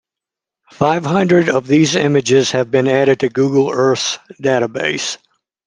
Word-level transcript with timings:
Five 0.71 1.05
hundred 1.05 1.47
of 1.47 1.67
these 1.67 1.93
images 1.95 2.49
have 2.53 2.71
been 2.71 2.87
added 2.87 3.19
to 3.19 3.29
Google 3.29 3.69
Earth's 3.69 4.17
database. 4.41 5.17